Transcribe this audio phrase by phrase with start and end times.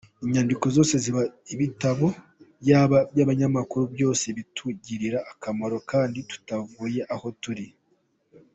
[0.25, 1.23] Inyandiko zose zaba
[1.53, 2.05] ibitabo,
[2.61, 7.67] byaba ibinyamakuru byose bitugirira akamaro kandi tutavuye aho turi.